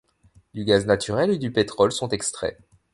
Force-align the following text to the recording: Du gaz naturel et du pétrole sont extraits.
Du 0.55 0.65
gaz 0.65 0.87
naturel 0.87 1.29
et 1.29 1.37
du 1.37 1.51
pétrole 1.51 1.91
sont 1.91 2.09
extraits. 2.09 2.57